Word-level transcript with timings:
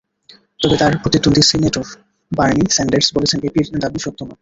তবে 0.59 0.75
তাঁর 0.77 0.93
প্রতিদ্বন্দ্বী 0.97 1.43
সিনেটর 1.43 1.85
বার্নি 2.31 2.63
স্যান্ডার্স 2.69 3.07
বলেছেন, 3.15 3.39
এপির 3.43 3.67
দাবি 3.79 3.99
সত্য 3.99 4.19
নয়। 4.23 4.39